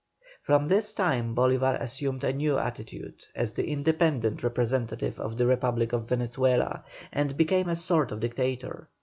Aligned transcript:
From 0.41 0.67
this 0.67 0.95
time 0.95 1.35
Bolívar 1.35 1.79
assumed 1.79 2.23
a 2.23 2.33
new 2.33 2.57
attitude, 2.57 3.23
as 3.35 3.53
the 3.53 3.67
independent 3.69 4.41
representative 4.41 5.19
of 5.19 5.37
the 5.37 5.45
Republic 5.45 5.93
of 5.93 6.09
Venezuela, 6.09 6.83
and 7.13 7.37
became 7.37 7.69
a 7.69 7.75
sort 7.75 8.11
of 8.11 8.19
Dictator. 8.19 8.89